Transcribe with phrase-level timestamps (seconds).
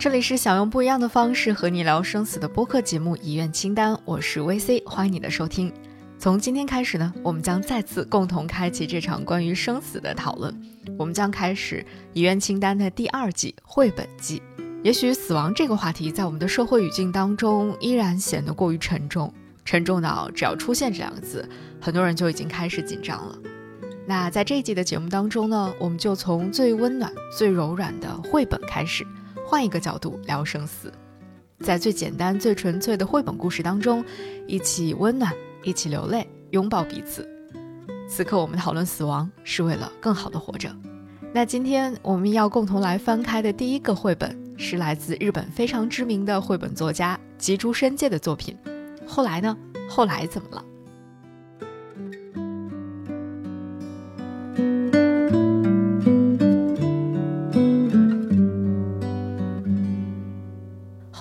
[0.00, 5.70] 这里是想用不一样的方式和你聊生死的播客节目《遗愿清单》，我是 VC，欢迎你的收听。
[6.18, 10.58] 从今天开始呢，我们将再次共同开启这场关于生死的讨论。
[10.98, 11.84] 我们将开始
[12.14, 14.42] 《遗愿清单》的第二季绘本季。
[14.82, 19.30] 也许死亡这个话题在我们的社会语境当中依然显得过于沉重，
[19.66, 21.46] 沉重到只要出现这两个字，
[21.78, 23.38] 很多人就已经开始紧张了。
[24.06, 29.06] 那在这一季的节目当中呢，我们就从最温暖、最柔软的绘本开始。
[29.50, 30.92] 换一个角度聊生死，
[31.58, 34.04] 在最简单、最纯粹的绘本故事当中，
[34.46, 37.28] 一起温暖，一起流泪，拥抱彼此。
[38.08, 40.70] 此刻我们讨论死亡，是为了更好的活着。
[41.34, 48.56] 那今天我们要共同来翻开的第一个绘本，是来自日本非常知名的绘本作家吉竹伸介的作品。
[49.04, 49.56] 后来呢？
[49.88, 50.64] 后来怎么了？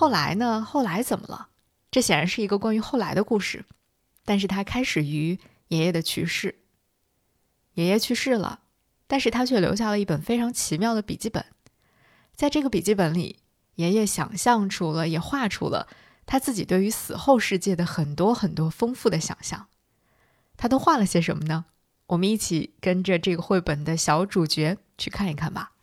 [0.09, 0.65] 后来呢？
[0.67, 1.49] 后来怎么了？
[1.91, 3.63] 这显然是一个关于后来的故事，
[4.25, 6.63] 但是它开始于爷爷的去世。
[7.75, 8.61] 爷爷去世了，
[9.05, 11.45] 但是他却留下了一本非常奇妙的笔记本。
[12.35, 13.37] 在这个笔记本里，
[13.75, 15.87] 爷爷想象出了，也画出了
[16.25, 19.67] 他自己对于死后世界的很多很多丰富的想象。
[20.57, 21.65] 他都画了些什么呢？
[22.07, 25.73] 我们一起跟着这个绘本的小主角去看一看吧。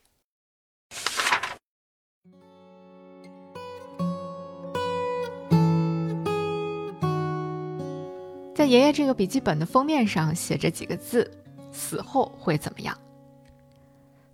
[8.66, 11.30] 爷爷这个笔记本的封面上写着几个字
[11.72, 12.96] ：“死后会怎么样？”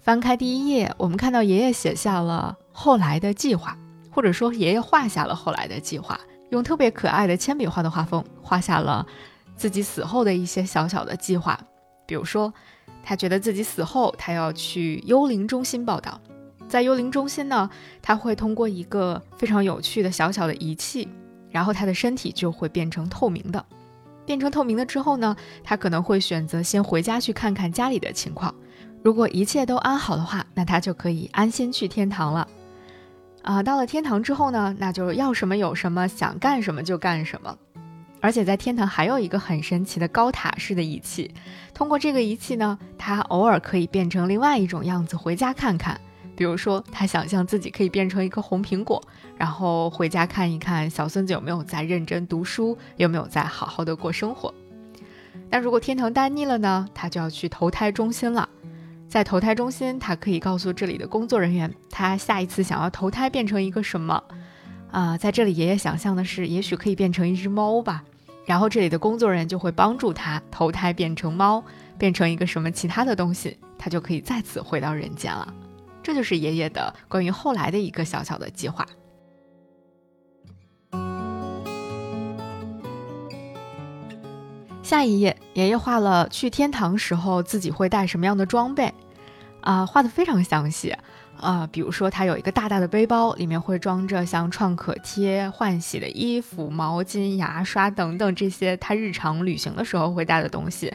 [0.01, 3.79] 翻开第一页，我们看到爷爷写下了后来的计划，
[4.11, 6.19] 或者说爷爷画下了后来的计划，
[6.51, 9.07] 用特别可爱的铅笔画的画风画下了
[9.55, 11.59] 自己死后的一些小小的计划。
[12.05, 12.53] 比如说，
[13.05, 16.21] 他觉得自己死后，他要去幽灵中心报道，
[16.69, 17.71] 在幽灵中心呢，
[18.03, 21.09] 他会通过一个非常有趣的小小的仪器，
[21.51, 23.65] 然后他的身体就会变成透明的。
[24.25, 28.55] 变成透明了之后呢，他可能会选择先回家去看看家里的情况。
[29.03, 32.47] 如果一切都安好的话，那他就可以安心去天堂了。
[33.43, 37.57] 啊，到了天堂之后呢，那就要什么有什么，想干什么就干什么。
[38.21, 41.35] 而且在天堂还有一个很神奇的高塔式的仪器，
[41.75, 46.01] 通过这个仪器呢，他偶尔可以变成另外一种样子回家看看。
[46.43, 49.01] 比如说，他想象自己可以变成一颗红苹果，
[49.37, 54.53] 然后回家看一看小孙子有没有在认真读书，有没有在好好的过生活。
[55.49, 56.89] 那如果天堂待腻了呢？
[56.93, 58.49] 他就要去投胎中心了。
[59.07, 64.21] 在投胎中心，他可以告诉这里的工作人员，他下一次想要投胎变成一个什么。
[64.91, 68.03] 啊，在这里，爷爷想象的是，也许可以变成一只猫吧。
[68.45, 71.63] 然后这里的工作人员就会帮助他投胎变成猫，
[71.97, 75.55] 变成一个什么其他的东西，他就可以再次回到人间了。
[76.03, 78.87] 这就是爷爷的关于后来的一个小小的计划。
[84.83, 88.93] 下一页，爷爷画了去天堂时候自己会带什么样的装备，
[89.63, 90.95] 啊，画的非常详细，
[91.41, 100.93] 啊，比如说他有一个大大的背包，里面会装着像创可贴、换洗的衣服、毛巾、牙刷等等这些他日常旅行的时候会带的东西，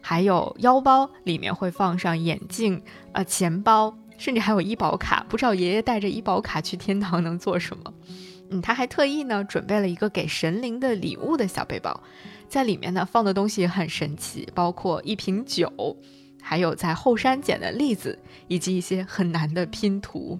[0.00, 2.80] 还有腰包里面会放上眼镜、
[3.12, 3.92] 呃，钱包。
[4.20, 7.94] 甚至还有医保卡，不知道爷爷带着医保卡去天堂能做什么？
[8.50, 11.98] 嗯，他还特意呢准备了一个给神灵的礼物的小背包，
[12.46, 15.96] 在里面呢放的东西很神奇，包括一瓶酒，
[16.42, 20.38] 还有在后山捡的栗子，以及一些很难的拼图。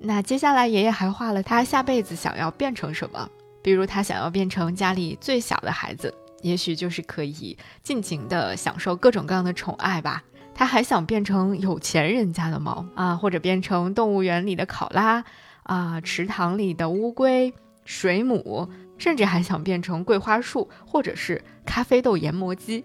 [0.00, 3.28] 那接下来爷爷还画了他下辈子想要变成什么，
[3.62, 10.24] 比如他想要变成家里最小的孩子，也许就是可以尽情的享受各种各样的宠爱吧。
[10.54, 15.24] 他还想变成有钱人家的猫啊，或者变成动物园里的考拉
[15.64, 17.52] 啊，池塘里的乌龟、
[17.84, 18.68] 水母，
[18.98, 22.84] 甚至还想变成桂花树，或者是咖啡豆研磨机。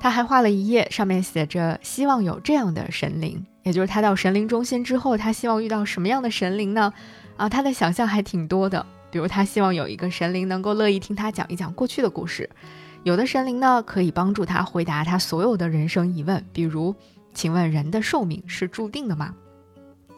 [0.00, 6.92] 他还画了一页，上面写着希望有这样的神灵，也就是他到神灵中心之后，他希望遇到什么样的神灵呢？
[7.36, 12.50] 啊，他的想象还挺多的，比如他希望有一个神灵能够乐意听他讲一讲过去的故事。
[13.04, 16.94] 有的神灵呢，可以帮助他回答他所有的人生疑问，比如，
[17.34, 19.34] 请问人的寿命是注定的吗？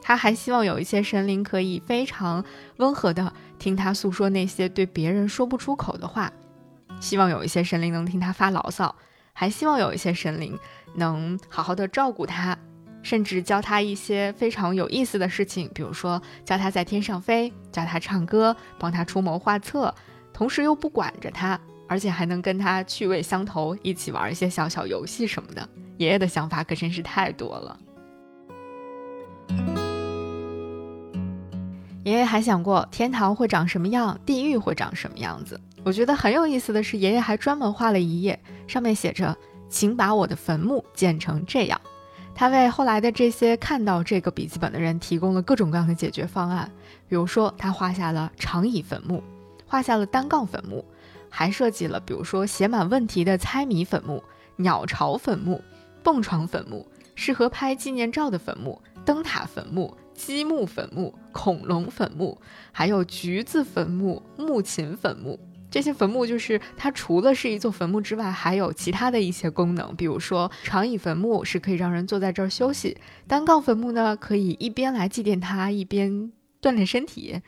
[0.00, 2.44] 他还希望有一些神灵可以非常
[2.76, 6.32] 温和的听他诉说那些对别人说不出口的话，
[7.00, 8.94] 希望有一些神灵能听他发牢骚，
[9.32, 10.56] 还希望有一些神灵
[10.94, 12.56] 能好好的照顾他，
[13.02, 19.92] 甚至教他一些非常有意思的事情，比如说教他在天上飞，教他唱歌，帮他出谋划策，
[20.32, 21.58] 同时又不管着他。
[21.88, 25.68] 而且还能跟他趣味相投，一起玩一些小小游戏什么的。
[25.98, 27.78] 爷爷的想法可真是太多了。
[32.04, 35.60] 爷爷还想过天堂会长什么样，地狱会长什么样子。
[35.82, 39.36] 我觉得很有意思的是，爷爷还专门画了一页，上面写着
[39.68, 41.80] ：“请把我的坟墓建成这样。”
[42.34, 46.70] 他为后来的这些看到这个笔记本的人提供了各种各样的解决方案。
[47.08, 49.22] 比如说，他画下了长椅坟墓，
[49.66, 50.84] 画下了单杠坟墓，
[51.36, 54.24] 还设计了比如说写满问题的猜谜坟墓、
[54.56, 55.62] 鸟巢坟墓、
[56.02, 59.94] 蹦床坟墓、适合拍纪念照的坟墓、灯塔坟墓。
[60.14, 62.40] 积木坟墓、恐龙坟墓，
[62.72, 65.38] 还有橘子坟墓、木琴坟墓，
[65.70, 69.94] 这些坟墓就是它除了是一座坟墓之外，还有其他的一些功能。
[69.94, 72.96] 比如说，长椅坟墓是可以让人坐在这儿休息；
[73.28, 76.32] 单杠坟墓呢，可以一边来祭奠它，一边
[76.62, 77.42] 锻炼身体。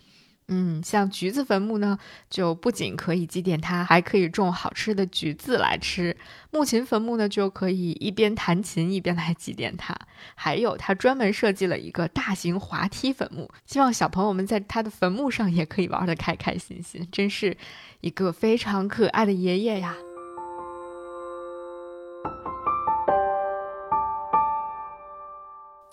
[0.50, 1.98] 嗯，像橘子坟墓呢，
[2.30, 6.16] 就不仅可以祭奠他，还可以种好吃的橘子来吃。
[6.50, 9.94] 木琴坟墓呢，就可以一边弹琴一边来祭奠他。
[10.34, 17.06] 还有，他专门设计了一个大型滑梯坟墓，希望小朋友们在他的坟墓上也可以玩得开开心心。
[17.12, 17.54] 真是
[18.00, 19.94] 一个非常可爱的爷爷呀！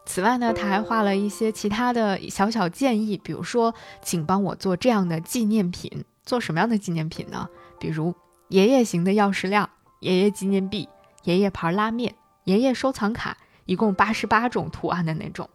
[0.06, 6.06] 此外呢，他还画了一些其他的小小建议，比如说，请帮我做这样的纪念品。
[6.24, 7.48] 做什么样的纪念品呢？
[7.80, 8.14] 比如
[8.50, 9.68] 爷爷型的钥匙链、
[10.00, 10.88] 爷爷纪念币、
[11.24, 12.16] 爷爷牌拉面、
[12.46, 15.48] 爷爷收藏卡，一共八十八种图案的那种；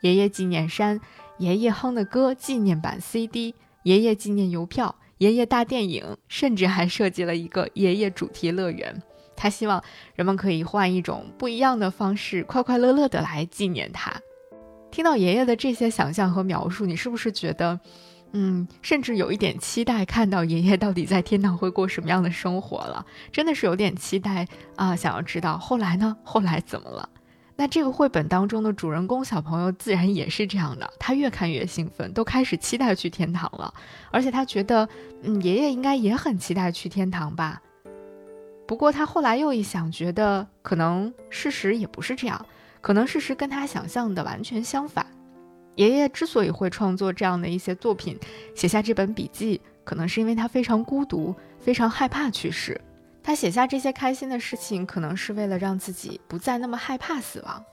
[0.00, 1.00] 爷爷纪念衫、
[1.38, 3.54] 爷爷哼的歌纪念版 CD、
[3.84, 9.02] 爷爷纪念邮票、爷爷大电影，甚至还设计了一个爷爷主题乐园。
[9.38, 9.82] 他希望
[10.16, 14.12] 人们可以换一种不一样的方式，快快乐乐的来纪念他。
[14.90, 17.78] 听到爷爷的这些想象和描述，你是不是觉得，
[18.32, 23.06] 嗯，甚至有一点期待看到爷爷到底在天堂会过什么样的生活了？
[23.30, 24.96] 真的是有点期待啊！
[24.96, 26.16] 想要知道后来呢？
[26.24, 27.08] 后来怎么了？
[27.56, 33.72] 那这个绘本当中的主人公小朋友自然也是这样的，他越看越兴奋，都开始期待去天堂了。
[34.10, 34.88] 而且他觉得，
[35.22, 37.60] 嗯，爷爷应该也很期待去天堂吧。
[38.68, 42.44] 不过他后来又一想，觉得可能事实也不是这样，
[42.82, 45.06] 可能事实跟他想象的完全相反。
[45.76, 48.18] 爷爷之所以会创作这样的一些作品，
[48.54, 52.78] 写下这本笔记，可能是因为他非常孤独，非常害怕去世。
[53.22, 57.64] 他写下这些开心的事情，可能是为了让自己不再那么害怕死亡。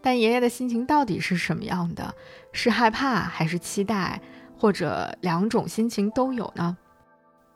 [0.00, 2.14] 但爷爷的心情到底是什么样的？
[2.52, 4.18] 是害怕还是期待，
[4.58, 6.74] 或者两种心情都有呢？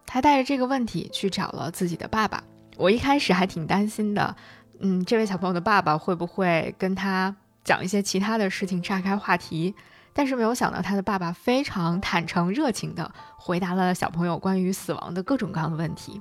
[0.04, 2.44] 他带着这个问题去找了自己的爸爸。
[2.76, 4.36] 我一开始还挺担心的，
[4.80, 7.34] 嗯，这位小朋友的爸爸会不会跟他
[7.64, 9.74] 讲一些其他的事情，岔开话题？
[10.12, 16.20] 但是没有想到，他的爸爸非常坦诚、热情地回答了小朋友关于死亡的各种各样的问题。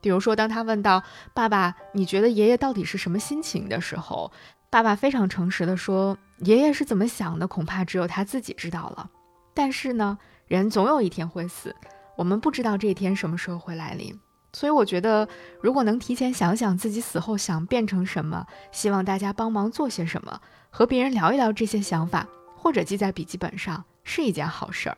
[0.00, 1.02] 比如说，当他问到
[1.34, 4.30] “爸爸，你觉得爷爷到底是什么心情”的时候，
[4.70, 9.10] 爸爸非常诚实地说：“爷爷是怎么想的，恐怕只有他自己知道了。
[9.52, 10.16] 但是呢，
[10.46, 11.74] 人总有一天会死，
[12.16, 14.18] 我们不知道这一天什么时候会来临。”
[14.56, 15.28] 所以我觉得，
[15.60, 22.26] 如果能提前想想自己死后想变成什么，希望大家帮忙做些什么，和别人聊一聊这些想法，
[22.56, 24.96] 或者记在笔记本上，是一件好事儿。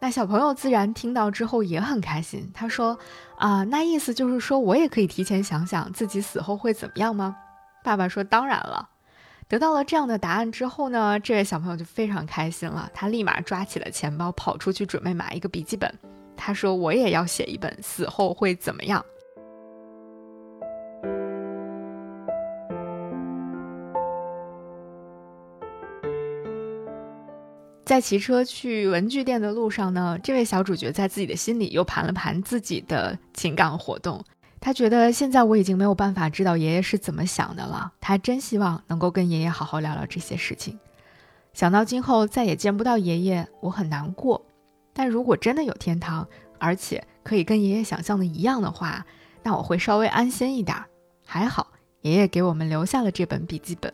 [0.00, 2.50] 那小朋友自然听到之后也很开心。
[2.52, 2.98] 他说
[3.38, 7.36] ：“啊，那意思就是说我也可以提前想想自己死后会怎么样吗？”
[7.84, 8.88] 爸爸说：“当然了。”
[9.46, 15.96] 得到了这样的答案之后呢，这位小朋友就非常开心了，他立马抓起了钱包，跑出去准备买一个笔记本。
[16.36, 19.04] 他说：“我也要写一本死后会怎么样。”
[27.84, 34.24] 在骑车去文具店的路上呢，这位小主角在自己的心里又盘了盘自己的情感活动。
[34.58, 37.92] 他觉得现在我已经没有办法知道爷爷是怎么想的了。
[38.00, 40.78] 他真希望能够跟爷爷好好聊聊这些事情。
[41.52, 44.43] 想到今后再也见不到爷爷，我很难过。
[44.94, 46.26] 但如果真的有天堂，
[46.58, 49.04] 而且可以跟爷爷想象的一样的话，
[49.42, 50.76] 那我会稍微安心一点。
[51.26, 51.66] 还好，
[52.02, 53.92] 爷爷给我们留下了这本笔记本。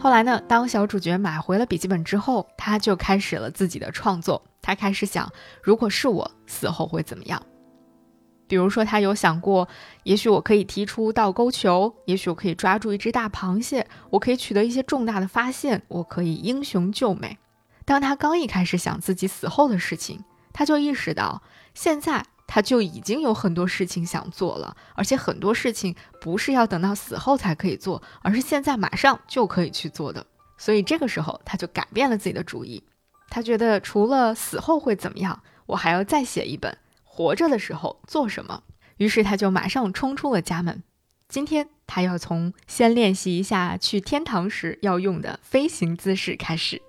[0.00, 4.42] 后来呢，当小主角买回了笔记本之后，他就开始了自己的创作。
[4.62, 5.30] 他开始想，
[5.62, 7.42] 如果是我死后会怎么样？
[8.54, 9.68] 比如说，他有想过，
[10.04, 17.36] 也许我可以踢出倒钩球，也许我可以抓住一只大螃蟹，我可以取得一些重大的发现，我可以英雄救美。
[17.84, 21.42] 当他刚一开始想自己死后的事情，他就意识到，
[21.74, 30.24] 现在他就已经有很多事情想做了，而且很多事情不是要等到死后才可以做，而是现在马上就可以去做的。
[30.56, 32.84] 所以这个时候，他就改变了自己的主意。
[33.28, 36.78] 他觉得，除了死后会怎么样，我还要再写一本。
[37.16, 38.64] 活着的时候做什么？
[38.96, 40.82] 于是他就马上冲出了家门，
[41.28, 46.82] 今天他要从先练习一下去天堂时要用的飞行姿势开始。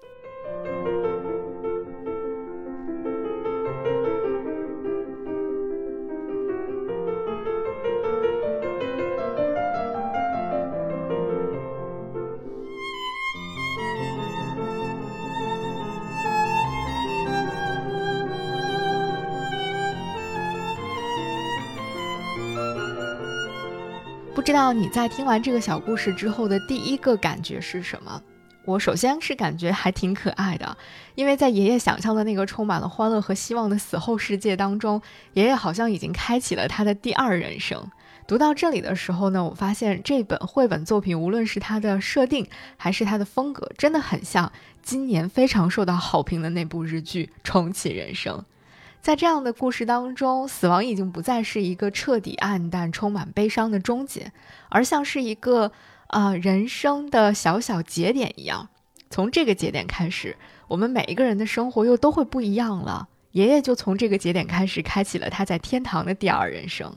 [24.66, 28.20] 道你在听完这个小故事之后的第一个感觉是什么？
[28.66, 30.76] 我首先是感觉还挺可爱的，
[31.14, 35.00] 因为在爷爷想象的那个充满了欢乐和希望的死后世界当中，
[35.34, 37.92] 爷爷好像已经开启了他的第二人生。
[38.26, 48.36] 读到这里的时候呢，我发现这本绘本作品，无论是它的设定还是它的风格，真的很像今年非常受到好评的那部日剧《重启人生》。
[49.06, 54.32] 在这样的故事当中，死亡已经不再是一个彻底暗淡、充满悲伤的终结，
[54.68, 55.72] 而像是一个
[56.08, 58.68] 啊人生的小小节点一样。
[59.12, 60.36] 从这个节点开始，
[60.68, 63.08] 我们每一个人的生活又都会不一样了。
[63.34, 66.92] 爷爷就从这个节点开始，开启了他在天堂的第二人生。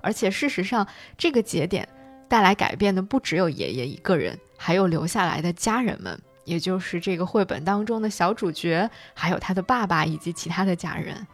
[0.00, 1.88] 而且事实上，这个节点
[2.28, 11.24] 带来改变的不只有爷爷一个人，还有留下来的家人们，也就是这个绘本当中的小主角，还有他的爸爸以及其他的家人。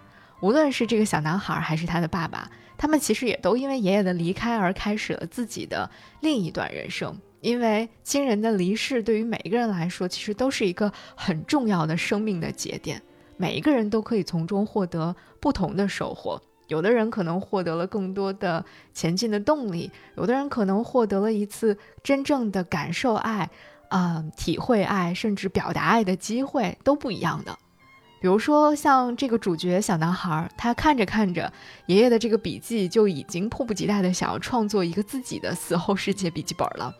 [0.41, 5.91] 无论是这个小男孩还是他的爸爸，他们其实也都因为爷爷的离开而开始了自己的
[6.21, 7.17] 另一段人生。
[7.41, 13.01] 因为亲人的离世对于每一个人来说，其实都是一个很重要的生命的节点。
[13.37, 16.41] 每一个人都可以从中获得不同的收获。
[16.67, 23.49] 有的人可能获得了更多的前进的动力，有的人可能获得了一次真正的感受爱、
[23.89, 27.57] 啊体会爱，甚至表达爱的机会，都不一样的。
[28.21, 31.53] 比如说，像这个主角小男孩，他看着看着
[31.87, 36.95] 爷爷的这个笔记，就已经迫不及待的想要创作一个自己的死后世界笔记本了。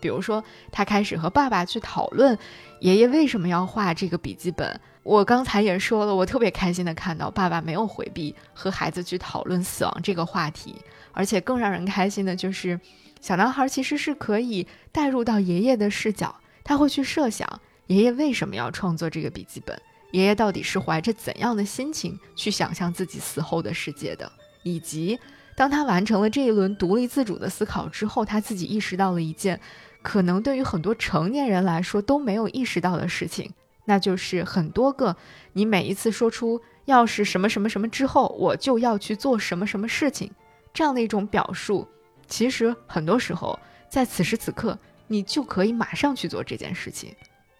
[0.00, 2.38] 比如说，他开始和爸爸去讨论
[2.80, 4.80] 爷爷为什么要画这个笔记本。
[5.02, 10.76] 我刚才也说了，我特别开心的看到爸爸没有回避和孩子去讨论死亡这个话题，
[11.12, 12.78] 而且更让人开心的就是，
[13.20, 19.80] 小男孩其实是可以带入到爷爷的视角，他会去设想爷爷为什么要创作这个笔记本。
[20.12, 24.30] 爷爷到底是怀着怎样的心情去想象自己死后的世界的？
[24.62, 25.18] 以及
[25.54, 29.60] 当他完成了这一轮独立自主的思考之后，他自己意识到了一件
[30.02, 33.52] 可能对于很多成年人来说都没有意识到的事情，
[33.84, 35.16] 那就是很多个
[35.52, 40.30] 你每一次说出“要是什么什么什么之后，我就要去做什么什么事情”
[40.72, 41.86] 这样的一种表述，
[42.26, 43.58] 其实很多时候
[43.90, 47.14] 在此时此刻，你就可以马上去做这件事情，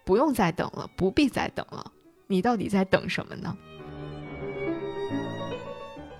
[0.05, 1.91] 不用再等了，不必再等了。
[2.31, 3.57] 你到底在等什么呢？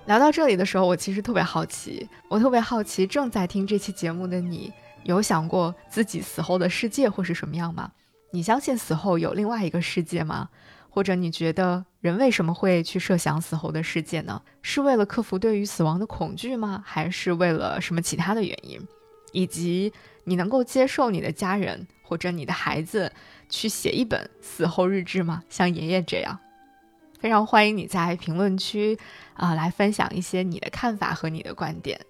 [0.06, 4.72] 聊到这里的时候，我其实特别好奇，我特别好奇，正在听这期节目的你，
[5.04, 7.92] 有想过自己死后的世界会是什么样吗？
[8.32, 10.48] 你相信死后有另外一个世界吗？
[10.88, 14.42] 或者你觉得人为什么会去设想死后的世界呢？
[14.62, 16.82] 是为了克服对于死亡的恐惧吗？
[16.84, 18.84] 还是为了什么其他的原因？
[19.30, 19.92] 以及
[20.24, 23.12] 你能够接受你的家人或者你的孩子？
[23.48, 25.44] 去写一本死后日志吗？
[25.48, 26.40] 像爷爷这样，
[27.20, 28.98] 非常欢迎你在评论区
[29.34, 32.00] 啊来分享一些你的看法和你的观点。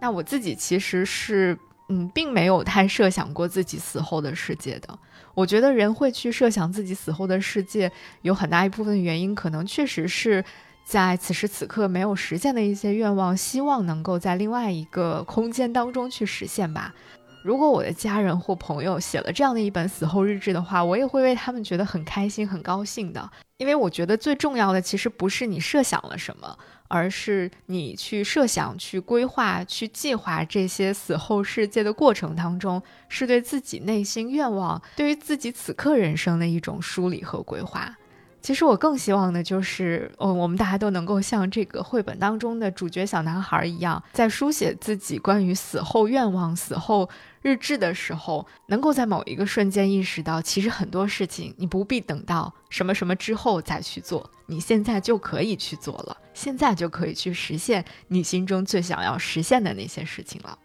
[0.00, 1.56] 那我自己其实是。
[1.88, 4.98] 嗯，并没有太设想过自己死后的世界的。
[5.34, 7.90] 我觉得人会去设想自己死后的世界，
[8.22, 10.44] 有很大一部分原因，可能确实是
[10.84, 16.94] 在此时此刻没有实现的一些愿望，希望能够在另外一个空间当中去实现吧。
[17.42, 23.30] 如果我的家人或朋友写了这样的一本死后日志的话，我也会为他们觉得很开心、很高兴的。
[23.58, 26.58] 因为我觉得最重要的其实不是你设想了什么。
[26.88, 37.96] 而是你去设想、去规划、去计划这些死后世界的过程当中，是对自己内心愿望、对于自己此刻人生的一种梳理和规划。
[38.42, 47.08] 其实我更希望的就是，嗯，我们大家都能够像这个绘本当中的主角小男孩一样，在书写自己关于死后愿望、死后
[47.46, 60.58] 日志的时候，能够在某一个瞬间意识到，其实很多事情你不必等到什么什么之后再去做，你现在就可以去做了，现在就可以去实现你心中最想要实现的那些事情了。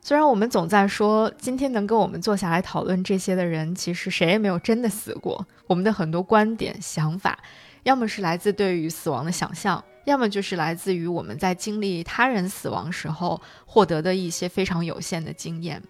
[0.00, 5.44] 虽然我们总在说，今天能跟我们坐下来讨论这些的人，其实谁也没有真的死过。
[5.66, 7.36] 我们的很多观点、想法，
[7.82, 15.80] 要么是来自对于死亡的想象，要么就是来自于我们在经历他人死亡时候获得的一些非常有限的经验。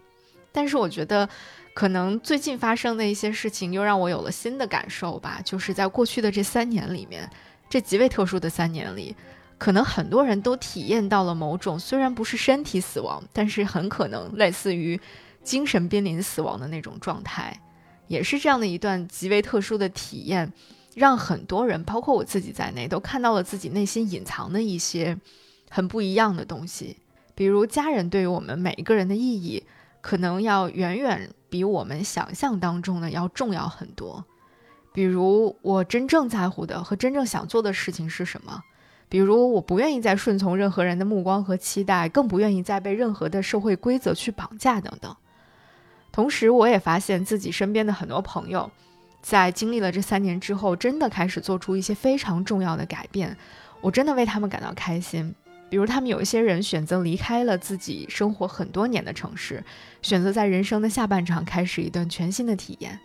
[0.52, 1.26] 但是我觉得，
[1.72, 5.40] 可能最近发生的一些事情又让我有了新的感受吧。
[5.42, 7.28] 就是在过去的这三年里面，
[7.70, 9.16] 这极为特殊的三年里，
[9.56, 15.00] 可能很多人都体验到了某种虽然不是身体死亡，但是很可能类似于
[15.42, 17.58] 精神濒临死亡的那种状态。
[18.06, 20.52] 也是这样的一段极为特殊的体验，
[20.94, 25.16] 让很多人，包括我自己在内，都看到了自己内心隐藏的一些
[25.70, 26.96] 很不一样的东西。
[27.34, 29.62] 比如，家人对于我们每一个人的意义，
[30.00, 34.24] 可能要远远比我们想象当中的要重要很多。
[34.92, 38.62] 比如，我真正在乎的和真正想做的事情是什么？
[39.08, 45.16] 比如，我不愿意再顺从任何人的目光和期待，更不愿意再被任何的社会规则去绑架，等等。
[46.12, 48.70] 同时，我也发现自己身边的很多朋友，
[49.22, 53.36] 在经历了这三年之后，真的开始做出一些非常重要的改变。
[53.80, 55.34] 我真的为他们感到开心。
[55.68, 59.62] 比如，他们有一些人选择离开了自己生活很多年的城市，
[60.02, 62.98] 选择在人生的下半场开始一段全新的体验。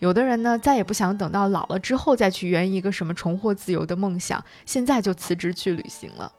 [0.00, 6.32] 有的人呢，再也不想等到老了之后再去圆一个什么重获自由的梦想，现在就辞职去旅行了。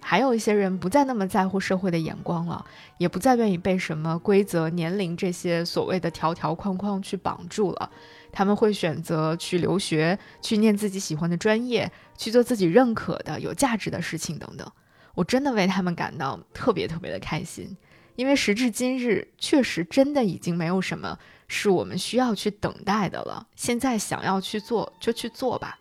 [0.00, 2.64] 还有一些人不再那么在乎社会的眼光了，
[2.98, 7.88] 也不再愿意被什么规则、年龄这些所谓的条条框框去绑住了。
[8.32, 14.66] 他们会选择去留学，去念自己喜欢的专业，去做自己认可的、有价值的事情等等。
[15.14, 17.76] 我真的为他们感到特别特别的开心，
[18.16, 23.46] 因为时至今日，确实真的已经没有什么是我们需要去等待的了。
[23.54, 25.78] 现在想要去做就去做吧。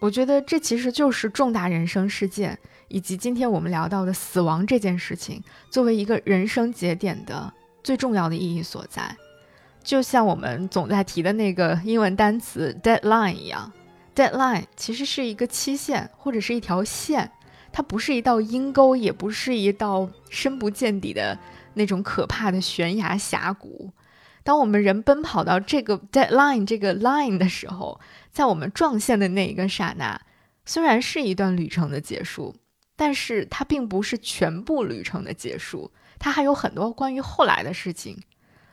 [0.00, 2.58] 我觉得这其实就是重大人生事件。
[2.92, 7.54] 以及今天我们聊到的死亡这件事情，作为一个人生节点的
[7.84, 9.16] 最重要的意义所在，
[9.82, 13.72] 就像我们总在提的那个英文单词 deadline 一样
[14.14, 17.30] ，deadline 其实是一个期限或者是一条线，
[17.72, 21.38] 它不是一道阴沟，也不是一道深不见底的
[21.74, 23.90] 那种可怕的悬崖峡谷。
[24.42, 30.20] 当我们人奔跑到这个 deadline 这个 line 的时候，在我们撞线的那一个刹那，
[30.64, 32.54] 虽然是一段旅程的结束。
[32.96, 38.22] 但是它并不是全部旅程的结束，它还有很多关于后来的事情。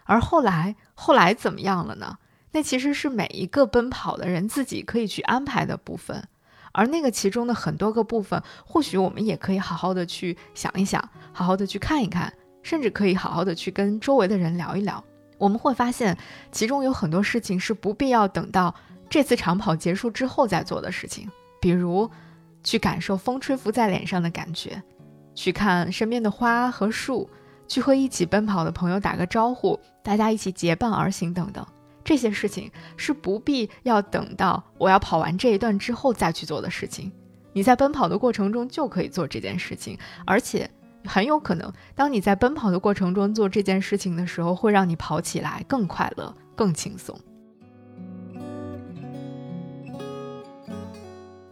[0.08, 2.18] 而后来，后来怎么样了呢？
[2.54, 6.28] 那其实是每一个奔跑的人自己可以去安排的部分。
[6.72, 15.04] 而那个其中的很多个部分，或许我们也可以好好的去想一想，好好的去看一看，甚至可以好好的去跟周围的人聊一聊。
[15.38, 16.18] 我们会发现，
[16.52, 18.74] 其中有很多事情是不必要等到
[19.08, 21.30] 这次长跑结束之后再做的事情，
[21.62, 22.10] 比如。
[22.64, 24.84] 去感受风吹拂在脸上的感觉，
[25.34, 27.30] 去看身边的花和树，
[27.68, 31.66] 去和一起奔跑的朋友打个招呼，大家一起结伴而行，等等，
[32.04, 37.12] 这些事情是不必要等到我要跑完这一段之后再去做的事情。
[37.54, 40.70] 你在奔跑的过程中就可以做这件事情，而且
[41.06, 47.20] 很有可能，当你在奔跑的过程中做这件事情的时候，会让你跑起来更快乐、更轻松。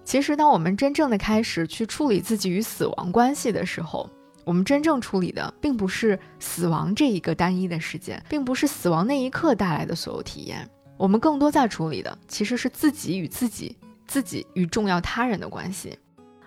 [0.04, 4.08] 其实，当我们真正的开始去处理自己与死亡关系的时候，
[4.45, 10.69] 我们真正处理的并不是死亡这一个单一的事件，并不是死亡那一刻带来的所有体验。
[10.97, 13.75] 我们更多在处理的其实是自己与自己、
[14.08, 15.97] 自己与重要他人的关系。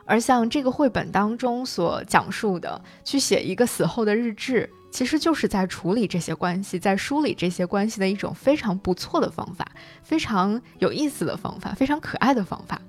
[0.06, 9.66] 而像这个绘本当中所讲述的，去写一个死后的日志，其实就是在处理这些关系，在梳理这些关系的一种非常不错的方法，
[10.02, 12.80] 非常有意思的方法，非常可爱的方法。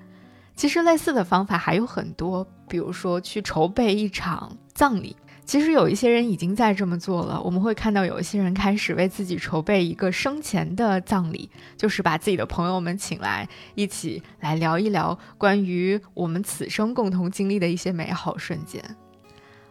[0.60, 5.16] 其实类似的方法还有很多，比如说去筹备一场葬礼。
[5.46, 7.42] 其实有一些人已经在这么做了。
[7.42, 18.84] 我们会看到有一些人开始为自己筹备一个生前的葬礼，就是把自己的朋友们请来，一起来聊一聊关于我们此生共同经历的一些美好瞬间。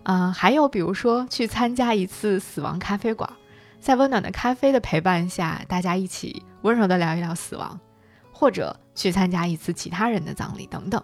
[0.05, 3.31] 嗯，还有比如说去参加一次死亡咖啡馆，
[3.79, 7.79] 在温暖的咖啡的陪伴下，大家一起温柔的聊一聊死亡。
[8.39, 11.03] 或者去参加一次其他人的葬礼等等，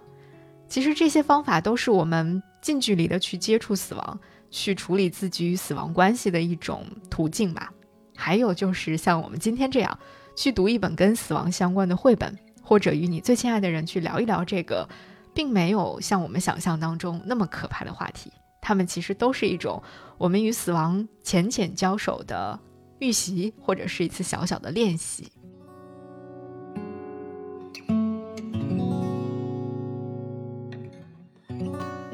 [0.69, 4.21] 其实这些方法都是我们近距离的去接触死亡，
[4.53, 7.73] 去处理自己与死亡关系的一种途径吧。
[8.15, 9.99] 还有就是像我们今天这样，
[10.37, 14.89] 去读一本跟死亡相关的绘本，或者与你最亲爱的人去聊一聊这个，
[15.35, 18.31] 并没有像我们想象当中那么可怕的话题。
[18.61, 19.83] 他们其实都是一种
[20.19, 22.57] 我们与死亡浅浅交手的
[23.01, 25.33] 预习，或者是一次小小的练习。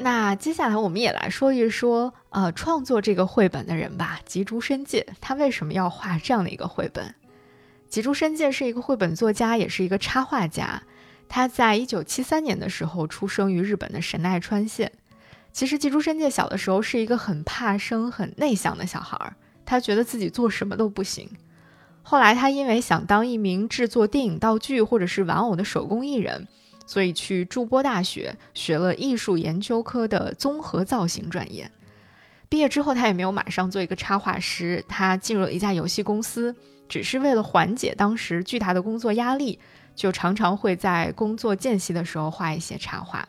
[0.01, 7.13] 那接下来我们也来说一说，呃，创作这个绘本的人吧，吉竹伸介，他为什么要画这样的一个绘本？
[7.87, 10.81] 吉竹伸介是一个绘本作家，也是一个插画家。
[11.29, 14.91] 他在一九七三年的时候出生于日本的神奈川县。
[15.53, 19.35] 其实吉竹伸介小的时候是一个很怕生、很内向的小孩儿。
[19.65, 21.29] 他觉得自己做什么都不行。
[22.01, 26.47] 后来他因为想当一名制作电影道具或者是玩偶的手工艺人，
[26.91, 31.71] 所以去筑波大学学了艺术研究科的综合造型专业。
[32.49, 36.53] 毕业之后，他也没有马上做一个插画师，他进入了一家游戏公司，
[36.89, 39.57] 只是为了缓解当时巨大的工作压力，
[39.95, 43.25] 就常常会在工作间隙的时候画一些插画。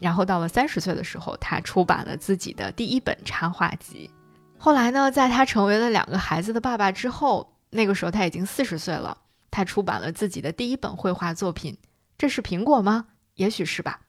[0.00, 4.10] 然后到了三十岁的时候，他出版了自己的第一本插画集。
[4.58, 9.16] 后来呢，在他成为了两个孩子的爸爸之后，那个时候他已经四十岁了，
[9.48, 11.78] 他出版了自己的第一本绘画作品。
[12.18, 13.06] 这是苹果吗？
[13.34, 14.00] 也许是吧。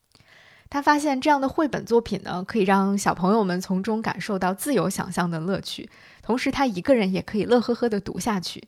[0.70, 5.90] 他发现这样的绘本作品呢，可以让小朋友们从中感受到自由想象的乐趣，
[6.22, 8.68] 同时他一个人也可以乐呵呵地读下去。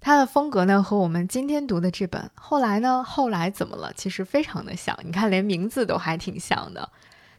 [0.00, 3.92] 他的风格呢，和我们今天读的这本后来呢，后来怎么了？
[3.96, 6.90] 其实非常的像，你看连名字都还挺像的。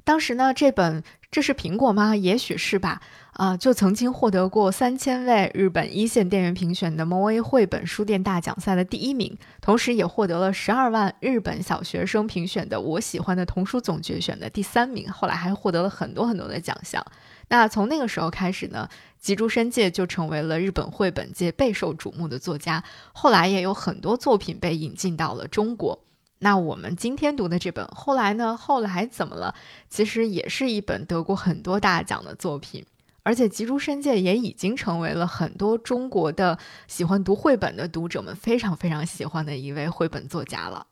[0.04, 1.02] 当时呢，这本
[1.34, 2.16] 这是苹果吗？
[2.16, 3.02] 也许是吧。
[3.32, 15.12] 啊，就曾经获得过三千位日本一线店员评选的 MOA 绘本书店大奖赛的第一名，同时也获得了十二万日本小学生评选的我喜欢的童书总决选的第三名。
[15.12, 17.04] 后来还获得了很多很多的奖项。
[17.48, 18.88] 那从那个时候开始呢，
[19.20, 22.84] 吉竹伸介就成为了日本绘本界备受瞩目的作家。
[23.12, 26.00] 后来也有很多作品被引进到了中国。
[26.44, 28.58] 那我们今天读的这本后来呢？
[28.58, 29.56] 后来怎么了？
[29.90, 32.86] 其实也是一本得过很多大奖的作品。
[33.24, 40.86] 而且吉竹伸介也已经成为了很多中国的喜欢读绘本的读者们非常非常喜欢的一位绘本作家了。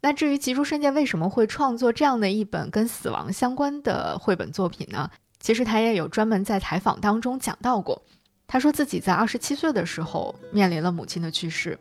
[0.00, 5.10] 那至于吉竹伸介为什么会创作这样的一本跟死亡相关的绘本作品呢？
[5.38, 8.02] 其实他也有专门在采访当中讲到过。
[8.46, 11.78] 他说自己在二十七岁的时候面临了母亲的去世，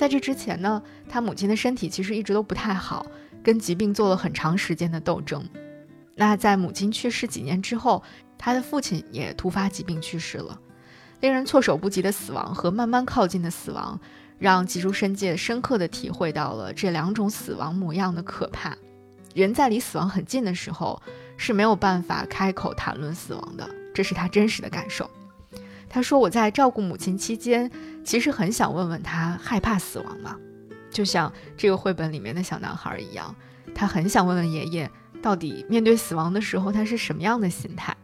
[0.00, 3.04] 在这之前呢，他母亲的身体其实一直都不太好，
[3.42, 5.46] 跟疾病做了很长时间的斗争。
[6.14, 8.02] 那在母亲去世几年之后。
[8.42, 10.58] 他的父亲也突发疾病去世了，
[11.20, 14.00] 令人措手不及的死亡和慢慢靠近的死亡，
[14.38, 18.74] 让吉竹伸介深刻的体会到了这两种死亡模样的可怕。
[19.34, 21.02] 人在离死亡很近的时候
[21.36, 25.10] 是没有办法开口谈论死亡的，这是他真实的感受。
[25.92, 27.68] 他说：“我在照顾母亲期间，
[28.04, 30.36] 其实很想问问他害怕死亡吗？
[30.88, 33.34] 就像这个绘本里面的小男孩一样，
[33.74, 34.88] 他很想问问爷爷，
[35.20, 37.96] 到底面对死亡的时候他是什么样的心态。”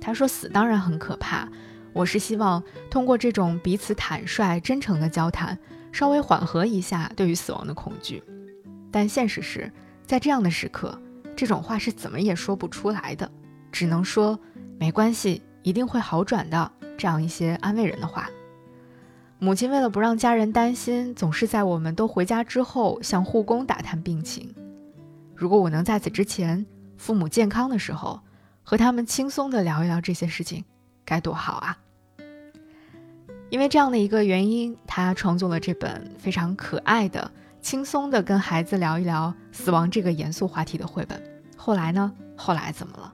[0.00, 1.46] 他说：“死当然很可怕，
[1.92, 5.58] 我是希望通过这种彼此坦率、真诚的交谈，
[5.92, 8.22] 稍微缓和一下对于死亡的恐惧。
[8.90, 9.70] 但现实是
[10.06, 10.98] 在这样的时刻，
[11.36, 13.30] 这种话是怎么也说不出来的，
[13.70, 14.40] 只能说
[14.78, 16.70] 没关系，一定会好转的。
[16.98, 18.28] 这样一些安慰人的话。
[19.38, 24.54] 母亲为了不让家人担心，总是在我们都回家之后向护工打探病情。
[25.34, 28.20] 如果我能在此之前，父母健康的时候。”
[28.62, 30.64] 和他们轻松的聊一聊这些事情，
[31.04, 31.78] 该多好啊！
[33.48, 37.28] 因为这样的一个原因，他创作了这本非常可爱的、
[37.60, 41.20] 轻松的跟孩子聊一聊死亡这个严肃话题的绘本。
[41.56, 42.12] 后来呢？
[42.36, 43.12] 后来怎么了？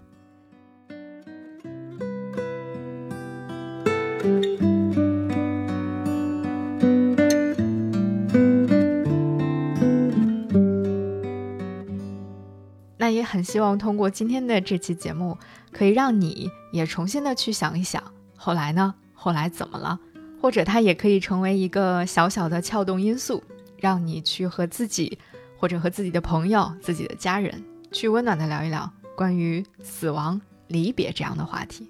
[12.98, 15.38] 那也很希望通过今天的这期节目，
[15.70, 18.02] 可以让你也重新的去想一想，
[18.36, 18.94] 后来呢？
[19.14, 20.00] 后来怎么了？
[20.42, 23.44] 或者它也可以成为一个小小的撬动因素，
[23.78, 25.18] 让你去和自己，
[25.56, 31.88] 或者和自己的朋友、自己的家人，去温暖的聊一聊关于死亡、离别这样的话题。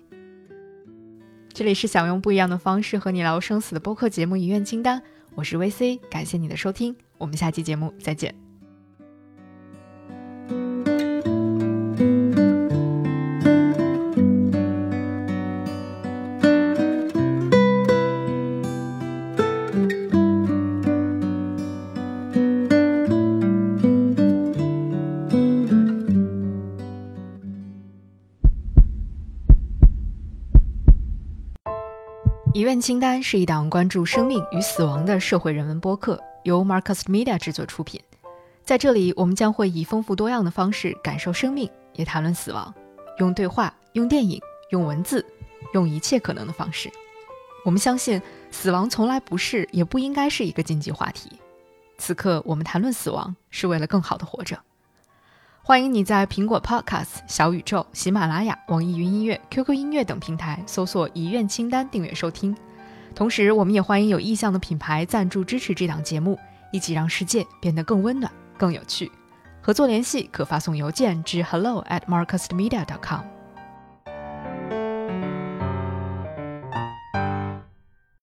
[1.56, 5.00] 这里是想用不一样的方式和你聊生死的播客节目《遗愿清单》，
[5.34, 8.45] 我是 VC，感谢你的收听，我们下期节目再见。
[32.56, 38.00] 遗愿清单是一档关注生命与死亡的社会人文播客，由 Marcus Media 制作出品。
[38.64, 42.74] 在这里，我们将会以丰富多样的方式感受生命，也谈论死亡，
[43.18, 44.40] 用对话、用电影、
[44.70, 45.22] 用文字、
[45.74, 46.90] 用一切可能的方式。
[47.62, 51.30] 我们相信，死亡从来不是，也不应该是一个禁忌话题。
[51.98, 54.58] 此刻，我们谈论死亡，是为了更好的活着。
[55.68, 62.56] 欢迎你在苹果 Podcast、小宇宙、喜马拉雅、网易云音乐、QQ 音乐等平台搜索“遗愿清单”订阅收听。
[63.16, 66.38] 同时，我们也欢迎有意向的品牌赞助支持这档节目，
[66.70, 69.10] 一起让世界变得更温暖、更有趣。
[69.60, 73.35] 合作联系可发送邮件至 hello at marcusmedia.com。